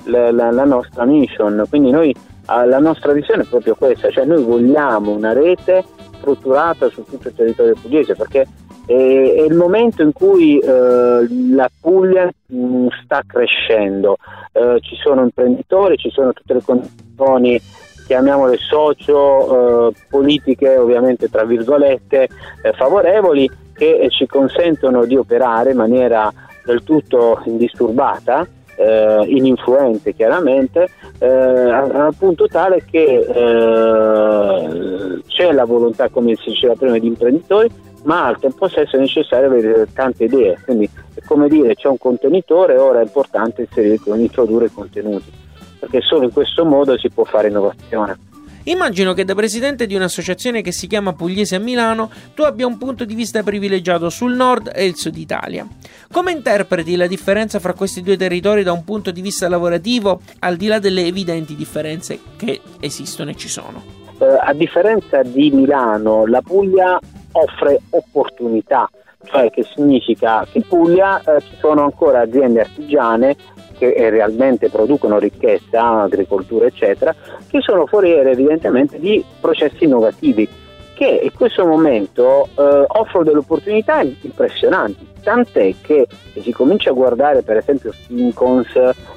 la, 0.06 0.32
la, 0.32 0.52
la 0.52 0.64
nostra 0.64 1.04
mission. 1.04 1.66
Quindi 1.68 1.92
noi, 1.92 2.16
ah, 2.46 2.64
la 2.64 2.80
nostra 2.80 3.12
visione 3.12 3.44
è 3.44 3.46
proprio 3.46 3.76
questa, 3.76 4.10
cioè 4.10 4.24
noi 4.24 4.42
vogliamo 4.42 5.12
una 5.12 5.34
rete 5.34 5.84
strutturata 6.22 6.90
su 6.90 7.04
tutto 7.04 7.28
il 7.28 7.36
territorio 7.36 7.76
pugliese 7.82 8.16
perché 8.16 8.48
è, 8.86 8.94
è 8.94 9.42
il 9.42 9.56
momento 9.56 10.02
in 10.02 10.14
cui 10.14 10.60
eh, 10.60 11.28
la 11.54 11.70
Puglia 11.80 12.30
mm, 12.54 12.88
sta 13.04 13.24
crescendo, 13.26 14.18
eh, 14.54 14.80
ci 14.82 14.96
sono 14.96 15.24
imprenditori, 15.24 15.98
ci 15.98 16.10
sono 16.10 16.32
tutte 16.32 16.54
le 16.54 16.62
condizioni 16.64 17.60
chiamiamole 18.06 18.58
socio 18.58 19.90
eh, 19.90 19.94
politiche 20.10 20.76
ovviamente 20.76 21.30
tra 21.30 21.46
virgolette 21.46 22.28
eh, 22.62 22.74
favorevoli 22.74 23.50
che 23.74 24.08
ci 24.10 24.28
consentono 24.28 25.06
di 25.06 25.16
operare 25.16 25.72
in 25.72 25.78
maniera 25.78 26.32
del 26.66 26.84
tutto 26.84 27.42
indisturbata 27.46 28.46
eh, 28.82 29.24
ininfluente 29.28 30.14
chiaramente, 30.14 30.90
eh, 31.20 31.28
al 31.28 32.14
punto 32.18 32.48
tale 32.48 32.84
che 32.90 33.20
eh, 33.20 35.22
c'è 35.28 35.52
la 35.52 35.66
volontà, 35.66 36.10
come 36.10 36.36
si 36.36 36.50
diceva 36.50 36.76
prima, 36.76 36.98
di 36.98 37.08
imprenditori, 37.08 37.70
ma 38.04 38.26
al 38.26 38.40
tempo 38.40 38.68
stesso 38.68 38.96
è 38.96 39.00
necessario 39.00 39.48
avere 39.48 39.88
tante 39.94 40.24
idee, 40.24 40.58
quindi 40.66 40.90
è 41.14 41.22
come 41.26 41.48
dire 41.48 41.76
c'è 41.76 41.88
un 41.88 42.00
contenitore, 42.00 42.78
ora 42.78 43.00
è 43.00 43.04
importante 43.04 43.62
inserire, 43.62 44.00
introdurre 44.20 44.72
contenuti, 44.74 45.32
perché 45.80 46.02
solo 46.02 46.24
in 46.24 46.34
questo 46.34 46.66
modo 46.66 46.98
si 46.98 47.10
può 47.10 47.24
fare 47.24 47.50
innovazione. 47.50 48.30
Immagino 48.66 49.14
che 49.14 49.26
da 49.26 49.34
presidente 49.34 49.88
di 49.88 49.96
un'associazione 49.96 50.62
che 50.62 50.72
si 50.72 50.86
chiama 50.86 51.14
Pugliese 51.14 51.56
a 51.56 51.60
Milano 51.60 52.12
tu 52.36 52.44
abbia 52.44 52.68
un 52.68 52.78
punto 52.78 53.06
di 53.06 53.16
vista 53.16 53.42
privilegiato 53.42 54.10
sul 54.10 54.36
nord 54.36 54.72
e 54.74 54.86
il 54.86 54.96
sud 54.96 55.18
Italia. 55.18 55.68
Come 56.12 56.32
interpreti 56.32 56.96
la 56.96 57.08
differenza 57.08 57.60
fra 57.60 57.74
questi 57.74 58.04
due 58.04 58.18
territori 58.18 58.62
da 58.62 58.72
un 58.72 58.84
punto 58.84 59.10
di 59.10 59.22
vista 59.22 59.50
lavorativo, 59.50 60.22
al 60.40 60.58
di 60.58 60.68
là 60.68 60.78
delle 60.78 61.06
evidenti 61.06 61.56
differenze 61.56 62.20
che 62.38 62.62
esistono 62.80 63.32
e 63.32 63.36
ci 63.36 63.48
sono? 63.48 63.82
Eh, 64.20 64.26
a 64.26 64.54
differenza 64.54 65.24
di 65.24 65.50
Milano, 65.50 66.28
la 66.28 66.42
Puglia 66.42 67.00
offre 67.32 67.80
opportunità, 67.90 68.88
cioè 69.24 69.50
che 69.50 69.64
significa 69.74 70.46
che 70.52 70.60
in 70.60 70.68
Puglia 70.68 71.20
eh, 71.20 71.42
ci 71.42 71.56
sono 71.60 71.84
ancora 71.84 72.22
aziende 72.22 72.62
artigiane 72.62 73.36
che 73.82 74.10
realmente 74.12 74.70
producono 74.70 75.18
ricchezza, 75.18 76.02
agricoltura 76.02 76.68
eccetera, 76.68 77.16
che 77.48 77.62
sono 77.62 77.88
foriere 77.88 78.32
evidentemente 78.32 79.00
di 79.00 79.24
processi 79.40 79.86
innovativi 79.86 80.48
che 80.94 81.20
in 81.24 81.34
questo 81.34 81.66
momento 81.66 82.48
eh, 82.56 82.86
offrono 82.88 83.26
delle 83.26 83.40
opportunità 83.40 84.02
impressionanti, 84.02 85.08
tant'è 85.24 85.74
che 85.82 86.06
si 86.40 86.52
comincia 86.52 86.92
a 86.92 86.94
guardare 86.94 87.42
per 87.42 87.58
esempio 87.58 87.92
Fincons 87.92 88.70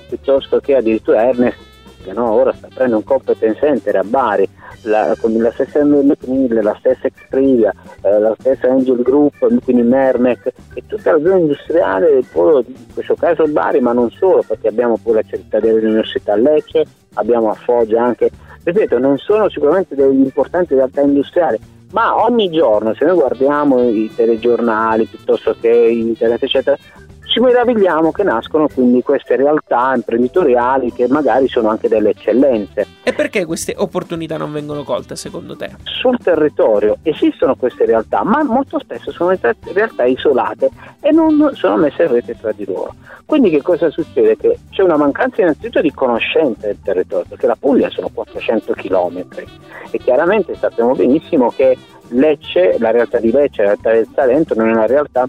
piuttosto 0.09 0.61
che 0.61 0.77
addirittura 0.77 1.29
Ernest, 1.29 1.59
che 2.05 2.13
no, 2.13 2.31
ora 2.31 2.53
sta 2.53 2.69
prendendo 2.69 2.99
un 2.99 3.05
competence 3.05 3.59
center 3.59 3.97
a 3.97 4.05
Bari, 4.05 4.49
la, 4.83 5.17
con 5.19 5.33
la 5.37 5.51
stessa 5.51 5.83
McNeil, 5.83 6.63
la 6.63 6.77
stessa 6.79 7.07
Exprivia, 7.07 7.73
eh, 8.03 8.19
la 8.19 8.35
stessa 8.39 8.69
Angel 8.69 9.03
Group, 9.03 9.63
quindi 9.65 9.83
Mermec 9.83 10.53
e 10.75 10.83
tutta 10.87 11.13
la 11.13 11.19
zona 11.23 11.39
industriale, 11.39 12.23
poi, 12.31 12.65
in 12.67 12.93
questo 12.93 13.15
caso 13.15 13.47
Bari, 13.47 13.81
ma 13.81 13.93
non 13.93 14.11
solo, 14.11 14.45
perché 14.47 14.69
abbiamo 14.69 14.99
pure 15.03 15.23
la 15.23 15.37
cittadella 15.37 15.81
dell'Università 15.81 16.37
Lecce, 16.37 16.85
abbiamo 17.15 17.51
a 17.51 17.55
Foggia 17.55 18.05
anche, 18.05 18.31
ripeto, 18.63 18.99
non 18.99 19.17
sono 19.19 19.49
sicuramente 19.49 19.95
degli 19.95 20.21
importanti 20.21 20.75
realtà 20.75 21.01
industriali, 21.01 21.59
ma 21.93 22.23
ogni 22.25 22.51
giorno 22.51 22.93
se 22.95 23.05
noi 23.05 23.15
guardiamo 23.15 23.81
i 23.89 24.11
telegiornali 24.15 25.07
piuttosto 25.07 25.55
che 25.61 25.69
internet 25.69 26.43
eccetera 26.43 26.77
ci 27.35 27.41
meravigliamo 27.41 28.13
che 28.13 28.23
nascono 28.23 28.69
quindi 28.73 29.03
queste 29.03 29.35
realtà 29.35 29.93
imprenditoriali 29.93 30.93
che 30.93 31.09
magari 31.09 31.49
sono 31.49 31.69
anche 31.69 31.89
delle 31.89 32.11
eccellenze. 32.11 32.87
E 33.03 33.13
perché 33.13 33.45
queste 33.45 33.75
opportunità 33.77 34.37
non 34.37 34.53
vengono 34.53 34.85
colte 34.85 35.17
secondo 35.17 35.57
te? 35.57 35.75
Sul 35.83 36.17
territorio 36.19 36.99
esistono 37.03 37.57
queste 37.57 37.87
realtà, 37.87 38.23
ma 38.23 38.45
molto 38.45 38.79
spesso 38.79 39.11
sono 39.11 39.37
realtà 39.73 40.05
isolate 40.05 40.71
e 41.01 41.11
non 41.11 41.51
sono 41.55 41.77
messe 41.77 42.05
in 42.05 42.13
rete 42.13 42.39
tra 42.39 42.53
di 42.53 42.67
loro. 42.67 42.95
Quindi 43.25 43.51
che 43.51 43.63
cosa 43.63 43.91
succede? 43.91 44.37
Che 44.37 44.57
c'è 44.71 44.83
una 44.83 44.97
mancanza 44.97 45.43
innanzitutto 45.43 45.81
di 45.81 45.91
conoscenza 45.91 46.69
del 46.69 46.79
territorio, 46.85 47.27
perché 47.31 47.49
la 47.49 47.57
Puglia 47.59 47.91
sono 47.91 48.11
400 48.15 48.75
km 48.75 49.27
e 49.91 49.99
chiaramente 49.99 50.55
sappiamo 50.55 50.95
benissimo 50.95 51.51
che 51.51 51.77
Lecce, 52.11 52.77
la 52.79 52.93
realtà 52.93 53.19
di 53.19 53.33
Lecce, 53.33 53.63
la 53.63 53.69
realtà 53.71 53.91
del 53.91 54.09
Salento 54.15 54.55
non 54.55 54.69
è 54.69 54.73
una 54.73 54.87
realtà 54.87 55.27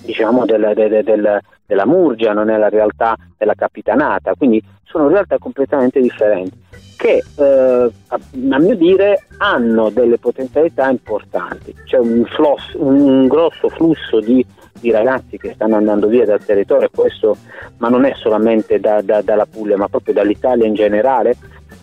diciamo, 0.00 0.44
del, 0.44 0.72
del, 0.74 1.04
del, 1.04 1.40
della 1.66 1.86
Murgia, 1.86 2.32
non 2.32 2.50
è 2.50 2.56
la 2.56 2.68
realtà 2.68 3.16
della 3.36 3.54
Capitanata, 3.54 4.34
quindi 4.34 4.62
sono 4.84 5.08
realtà 5.08 5.38
completamente 5.38 6.00
differenti 6.00 6.66
che 6.98 7.22
eh, 7.36 7.90
a, 8.08 8.58
mio 8.58 8.74
dire 8.74 9.26
hanno 9.38 9.88
delle 9.88 10.18
potenzialità 10.18 10.90
importanti, 10.90 11.72
c'è 11.84 11.98
un, 11.98 12.24
floss, 12.24 12.74
un 12.74 13.28
grosso 13.28 13.68
flusso 13.68 14.18
di, 14.18 14.44
di, 14.80 14.90
ragazzi 14.90 15.38
che 15.38 15.52
stanno 15.54 15.76
andando 15.76 16.08
via 16.08 16.24
dal 16.24 16.44
territorio, 16.44 16.90
questo, 16.92 17.36
ma 17.76 17.88
non 17.88 18.04
è 18.04 18.12
solamente 18.16 18.80
da, 18.80 19.00
da, 19.00 19.22
dalla 19.22 19.46
Puglia, 19.46 19.76
ma 19.76 19.88
proprio 19.88 20.12
dall'Italia 20.12 20.66
in 20.66 20.74
generale, 20.74 21.36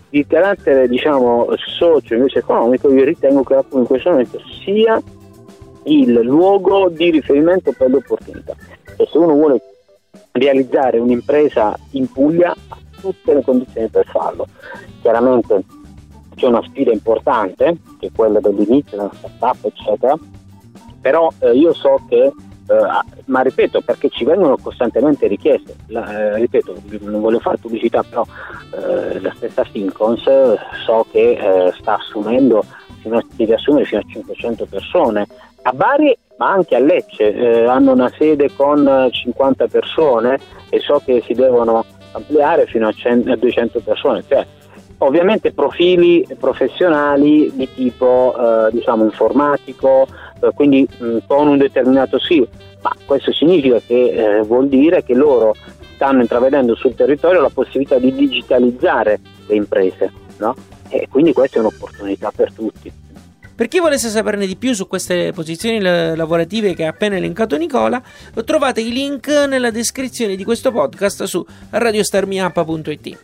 di 0.10 0.28
carattere 0.28 0.90
diciamo 0.90 1.48
socio 1.56 2.14
invece 2.14 2.40
economico, 2.40 2.92
io 2.92 3.06
ritengo 3.06 3.44
che 3.44 3.56
la 3.56 3.64
Puglia 3.64 3.82
in 3.82 3.88
questo 3.88 4.10
momento 4.10 4.42
sia 4.66 5.02
il 5.86 6.12
luogo 6.12 6.90
di 6.90 7.12
riferimento 7.12 7.72
per 7.72 7.90
le 7.90 7.98
opportunità. 7.98 8.54
E 8.98 9.08
se 9.12 9.18
uno 9.18 9.34
vuole 9.34 9.62
realizzare 10.32 11.00
un'impresa 11.00 11.78
in 11.92 12.12
Puglia 12.12 12.52
ha 12.52 12.78
tutte 13.00 13.34
le 13.34 13.42
condizioni 13.42 13.88
per 13.88 14.06
farlo. 14.06 14.48
Chiaramente 15.02 15.64
c'è 16.36 16.48
una 16.48 16.64
sfida 16.64 16.92
importante, 16.92 17.78
che 18.00 18.08
è 18.08 18.12
quella 18.14 18.40
dell'inizio 18.40 18.98
della 18.98 19.12
startup, 19.14 19.66
eccetera, 19.66 20.18
però 21.02 21.32
eh, 21.40 21.52
io 21.52 21.74
so 21.74 22.02
che 22.08 22.32
Uh, 22.68 23.22
ma 23.26 23.42
ripeto 23.42 23.82
perché 23.82 24.10
ci 24.10 24.26
vengono 24.26 24.58
costantemente 24.58 25.28
richieste 25.28 25.76
la, 25.90 26.34
eh, 26.34 26.38
ripeto 26.38 26.74
non 27.02 27.22
voglio 27.22 27.38
fare 27.38 27.60
pubblicità 27.60 28.02
però 28.02 28.26
eh, 28.74 29.20
la 29.20 29.32
stessa 29.36 29.64
Fincons 29.66 30.24
so 30.84 31.06
che 31.12 31.34
eh, 31.34 31.72
sta 31.80 31.98
assumendo 31.98 32.64
deve 33.36 33.54
assumere 33.54 33.86
fino 33.86 34.02
a 34.02 34.12
500 34.12 34.66
persone 34.66 35.28
a 35.64 35.72
Bari 35.72 36.16
ma 36.38 36.52
anche 36.52 36.76
a 36.76 36.80
Lecce 36.80 37.34
eh, 37.34 37.66
hanno 37.66 37.94
una 37.94 38.12
sede 38.18 38.52
con 38.56 39.10
50 39.10 39.68
persone 39.68 40.38
e 40.70 40.80
so 40.80 41.02
che 41.04 41.24
si 41.26 41.34
devono 41.34 41.84
ampliare 42.12 42.66
fino 42.66 42.88
a, 42.88 42.92
100, 42.92 43.32
a 43.32 43.36
200 43.36 43.80
persone, 43.80 44.24
cioè 44.28 44.46
ovviamente 45.00 45.52
profili 45.52 46.26
professionali 46.40 47.52
di 47.54 47.68
tipo 47.74 48.36
eh, 48.38 48.72
diciamo 48.72 49.04
informatico, 49.04 50.08
eh, 50.42 50.50
quindi 50.54 50.88
mh, 50.98 51.18
con 51.28 51.48
un 51.48 51.58
determinato 51.58 52.20
sì, 52.20 52.46
ma 52.82 52.94
questo 53.06 53.32
significa 53.34 53.80
che 53.80 54.38
eh, 54.38 54.42
vuol 54.42 54.68
dire 54.68 55.04
che 55.04 55.14
loro 55.14 55.54
stanno 55.96 56.22
intravedendo 56.22 56.76
sul 56.76 56.96
territorio 56.96 57.42
la 57.42 57.52
possibilità 57.54 57.98
di 57.98 58.14
digitalizzare 58.14 59.20
le 59.48 59.56
imprese, 59.56 60.12
no? 60.38 60.56
E 60.90 61.08
quindi 61.10 61.34
questa 61.34 61.58
è 61.58 61.60
un'opportunità 61.60 62.32
per 62.32 62.54
tutti. 62.54 62.92
Per 63.56 63.70
chi 63.70 63.80
volesse 63.80 64.10
saperne 64.10 64.46
di 64.46 64.58
più 64.58 64.74
su 64.74 64.86
queste 64.86 65.32
posizioni 65.32 65.80
lavorative 65.80 66.74
che 66.74 66.86
ha 66.86 66.90
appena 66.90 67.16
elencato 67.16 67.56
Nicola, 67.56 68.04
trovate 68.44 68.82
i 68.82 68.92
link 68.92 69.30
nella 69.30 69.72
descrizione 69.72 70.36
di 70.36 70.44
questo 70.44 70.74
podcast 70.74 71.24
su 71.24 71.46
radiostarmiup.it. 71.70 73.18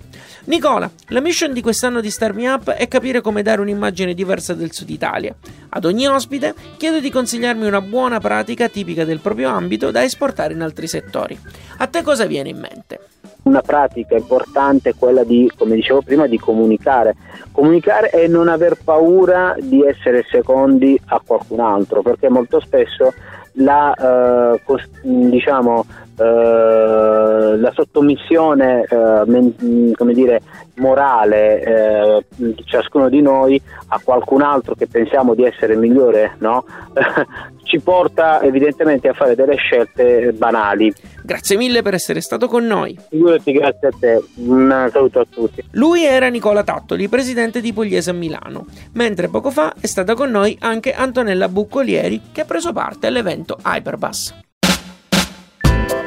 Nicola, 0.46 0.90
la 1.08 1.20
mission 1.20 1.52
di 1.52 1.62
quest'anno 1.62 2.00
di 2.00 2.10
Star 2.10 2.34
Me 2.34 2.48
Up 2.48 2.72
è 2.72 2.88
capire 2.88 3.20
come 3.20 3.42
dare 3.42 3.60
un'immagine 3.60 4.14
diversa 4.14 4.54
del 4.54 4.72
Sud 4.72 4.90
Italia. 4.90 5.36
Ad 5.74 5.86
ogni 5.86 6.06
ospite 6.06 6.54
chiedo 6.76 7.00
di 7.00 7.10
consigliarmi 7.10 7.66
una 7.66 7.80
buona 7.80 8.20
pratica 8.20 8.68
tipica 8.68 9.06
del 9.06 9.22
proprio 9.22 9.50
ambito 9.50 9.90
da 9.90 10.04
esportare 10.04 10.54
in 10.54 10.62
altri 10.62 10.86
settori. 10.86 11.40
A 11.78 11.88
te 11.88 12.02
cosa 12.02 12.26
viene 12.26 12.50
in 12.50 12.60
mente? 12.60 13.00
Una 13.44 13.62
pratica 13.62 14.18
importante 14.18 14.90
è 14.90 14.94
quella 15.00 15.24
di, 15.24 15.50
come 15.58 15.76
dicevo 15.76 16.02
prima, 16.02 16.28
di 16.28 16.38
comunicare. 16.38 17.16
Comunicare 17.54 18.12
e 18.12 18.28
non 18.28 18.50
aver 18.50 18.80
paura 18.84 19.56
di 19.62 19.82
essere 19.82 20.26
secondi 20.30 21.00
a 21.06 21.22
qualcun 21.26 21.62
altro, 21.62 22.02
perché 22.02 22.28
molto 22.30 22.60
spesso 22.60 23.14
la, 23.54 23.94
eh, 23.94 24.62
diciamo, 25.04 25.86
eh, 26.18 27.58
la 27.58 27.72
sottomissione 27.74 28.84
eh, 28.84 29.24
men- 29.26 29.94
come 29.96 30.14
dire, 30.14 30.42
morale 30.76 31.62
eh, 31.62 32.26
di 32.36 32.64
ciascuno 32.66 33.10
di 33.10 33.22
noi 33.22 33.62
a 33.88 34.00
qualcun 34.04 34.42
altro 34.42 34.76
che 34.76 34.88
pensiamo 34.88 35.34
di 35.36 35.44
essere 35.44 35.76
migliore 35.76 36.36
no? 36.40 36.66
ci 37.72 37.80
porta 37.80 38.42
evidentemente 38.42 39.08
a 39.08 39.14
fare 39.14 39.34
delle 39.34 39.56
scelte 39.56 40.34
banali. 40.34 40.94
Grazie 41.24 41.56
mille 41.56 41.82
per 41.82 41.94
essere 41.94 42.20
stato 42.20 42.50
con 42.50 42.66
noi. 42.66 43.00
Figurati, 43.10 43.54
grazie 43.54 43.88
a 43.88 43.92
te. 43.98 44.22
Un 44.36 44.90
saluto 44.92 45.20
a 45.22 45.26
tutti. 45.30 45.64
Lui 45.72 46.04
era 46.04 46.28
Nicola 46.28 46.64
Tattoli, 46.64 47.08
presidente 47.08 47.62
di 47.62 47.72
Pugliese 47.72 48.10
a 48.10 48.14
Milano, 48.14 48.66
mentre 48.94 49.30
poco 49.30 49.52
fa 49.52 49.74
è 49.80 49.88
stata 49.88 50.16
con 50.16 50.30
noi 50.30 50.58
anche 50.60 50.92
Antonella 50.92 51.48
Buccolieri 51.48 52.22
che 52.34 52.42
ha 52.42 52.46
preso 52.46 52.74
parte 52.74 53.08
all'evento 53.08 53.58
Hyperbus. 53.64 54.34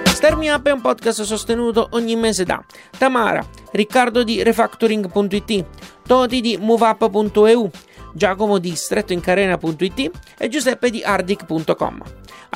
Star 0.05 0.37
Me 0.37 0.51
Up 0.51 0.67
è 0.67 0.71
un 0.71 0.83
podcast 0.83 1.23
sostenuto 1.23 1.89
ogni 1.93 2.15
mese 2.17 2.45
da 2.45 2.63
Tamara, 2.99 3.45
Riccardo 3.73 4.23
di 4.23 4.43
Refactoring.it, 4.43 5.65
Toti 6.07 6.41
di 6.41 6.59
MoveUp.eu, 6.61 7.71
Giacomo 8.15 8.59
di 8.59 8.75
strettoincarena.it 8.75 10.11
e 10.39 10.49
Giuseppe 10.49 10.89
di 10.89 11.03
Ardic.com. 11.03 12.03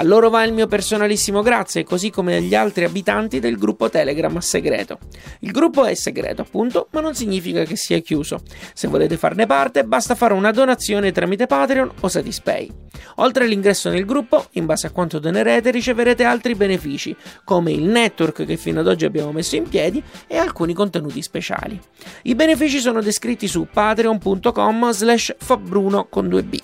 A 0.00 0.04
loro 0.04 0.30
va 0.30 0.44
il 0.44 0.52
mio 0.52 0.68
personalissimo 0.68 1.42
grazie, 1.42 1.82
così 1.82 2.10
come 2.10 2.36
agli 2.36 2.54
altri 2.54 2.84
abitanti 2.84 3.40
del 3.40 3.58
gruppo 3.58 3.90
Telegram 3.90 4.38
segreto. 4.38 5.00
Il 5.40 5.50
gruppo 5.50 5.84
è 5.86 5.94
segreto, 5.94 6.42
appunto, 6.42 6.86
ma 6.92 7.00
non 7.00 7.16
significa 7.16 7.64
che 7.64 7.74
sia 7.74 7.98
chiuso. 7.98 8.40
Se 8.74 8.86
volete 8.86 9.16
farne 9.16 9.46
parte, 9.46 9.82
basta 9.82 10.14
fare 10.14 10.34
una 10.34 10.52
donazione 10.52 11.10
tramite 11.10 11.46
Patreon 11.46 11.90
o 12.00 12.06
Satispay. 12.08 12.70
Oltre 13.16 13.44
all'ingresso 13.44 13.90
nel 13.90 14.04
gruppo, 14.04 14.46
in 14.52 14.66
base 14.66 14.86
a 14.86 14.90
quanto 14.90 15.18
donerete, 15.18 15.72
riceverete 15.72 16.22
altri 16.22 16.54
benefici, 16.54 17.16
come 17.42 17.72
il 17.72 17.82
network 17.82 18.44
che 18.44 18.56
fino 18.56 18.78
ad 18.78 18.86
oggi 18.86 19.04
abbiamo 19.04 19.32
messo 19.32 19.56
in 19.56 19.68
piedi 19.68 20.00
e 20.28 20.36
alcuni 20.36 20.74
contenuti 20.74 21.20
speciali. 21.22 21.76
I 22.22 22.36
benefici 22.36 22.78
sono 22.78 23.02
descritti 23.02 23.48
su 23.48 23.66
patreon.com 23.68 24.92
slash 24.92 25.34
fabbruno 25.49 26.09
con 26.11 26.28
2b 26.28 26.59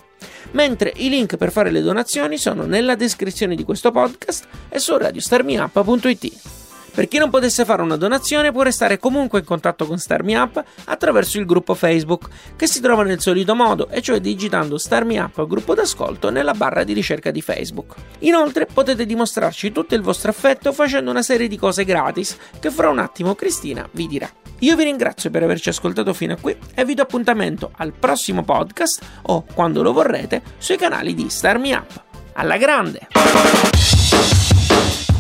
mentre 0.51 0.93
i 0.97 1.09
link 1.09 1.39
per 1.39 1.51
fare 1.51 1.71
le 1.71 1.81
donazioni 1.81 2.37
sono 2.37 2.65
nella 2.65 2.97
descrizione 2.97 3.55
di 3.55 3.65
questo 3.65 3.91
podcast 3.91 4.47
e 4.69 4.79
su 4.79 4.97
radiostarmiup.it. 4.97 6.54
Per 6.95 7.09
chi 7.09 7.19
non 7.19 7.29
potesse 7.29 7.65
fare 7.65 7.83
una 7.83 7.97
donazione 7.97 8.53
può 8.53 8.63
restare 8.63 9.01
comunque 9.01 9.41
in 9.41 9.45
contatto 9.45 9.85
con 9.85 9.99
Starmi 9.99 10.37
Up 10.37 10.63
attraverso 10.85 11.41
il 11.41 11.45
gruppo 11.45 11.75
Facebook 11.75 12.29
che 12.55 12.69
si 12.69 12.81
trova 12.81 13.03
nel 13.03 13.21
solito 13.21 13.57
modo, 13.57 13.89
e 13.89 14.01
cioè 14.01 14.21
digitando 14.21 14.79
Starmi 14.79 15.19
Up 15.19 15.45
gruppo 15.45 15.75
d'ascolto 15.75 16.31
nella 16.31 16.55
barra 16.55 16.85
di 16.85 16.93
ricerca 16.93 17.33
di 17.33 17.43
Facebook. 17.43 17.95
Inoltre 18.21 18.67
potete 18.73 19.07
dimostrarci 19.07 19.73
tutto 19.73 19.97
il 19.97 20.03
vostro 20.03 20.31
affetto 20.31 20.73
facendo 20.73 21.11
una 21.11 21.23
serie 21.23 21.49
di 21.49 21.59
cose 21.59 21.85
gratis 21.85 22.37
che 22.61 22.71
fra 22.71 22.89
un 22.89 23.01
attimo 23.01 23.35
Cristina 23.35 23.89
vi 23.91 24.07
dirà. 24.07 24.31
Io 24.61 24.77
vi 24.77 24.85
ringrazio 24.85 25.31
per 25.31 25.43
averci 25.43 25.71
ascoltato 25.71 26.15
fino 26.15 26.35
a 26.35 26.39
qui 26.41 26.57
e 26.75 26.85
vi 26.85 26.95
do 26.95 27.03
appuntamento 27.03 27.73
al 27.77 27.93
prossimo 27.93 28.45
podcast 28.45 29.05
o, 29.23 29.45
quando 29.53 29.83
lo 29.83 29.93
vorrete, 29.93 30.43
sui 30.59 30.77
canali 30.77 31.13
di 31.13 31.29
Starmi 31.29 31.73
Up. 31.73 32.03
Alla 32.35 32.57
grande! 32.57 33.09